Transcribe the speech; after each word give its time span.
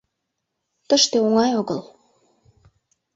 Тыште 0.87 1.17
оҥай 1.25 1.51
огыл. 1.61 1.81